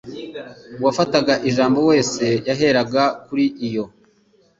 [0.79, 3.85] uwafataga ijambo wese yaheraga kuri iyo